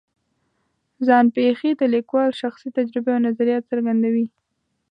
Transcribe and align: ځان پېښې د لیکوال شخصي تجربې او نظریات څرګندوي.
ځان 1.07 1.25
پېښې 1.35 1.69
د 1.75 1.81
لیکوال 1.95 2.29
شخصي 2.41 2.67
تجربې 2.77 3.09
او 3.13 3.23
نظریات 3.27 3.63
څرګندوي. 3.71 4.27